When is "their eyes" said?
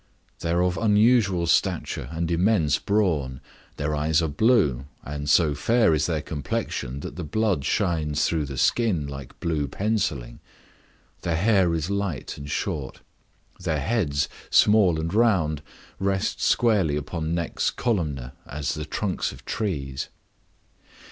3.77-4.19